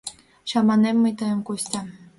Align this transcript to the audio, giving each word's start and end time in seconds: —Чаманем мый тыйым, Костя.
—Чаманем 0.49 0.97
мый 1.01 1.13
тыйым, 1.19 1.39
Костя. 1.47 1.81